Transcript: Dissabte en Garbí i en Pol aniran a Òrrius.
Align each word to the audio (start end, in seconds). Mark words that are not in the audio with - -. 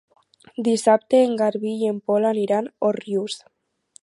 Dissabte 0.67 1.19
en 1.27 1.37
Garbí 1.43 1.75
i 1.83 1.93
en 1.93 2.01
Pol 2.09 2.29
aniran 2.33 2.71
a 2.73 2.77
Òrrius. 2.93 3.41